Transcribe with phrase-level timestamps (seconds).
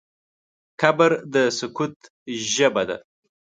[0.81, 1.95] قبر د سکوت
[2.51, 2.97] ژبه ده.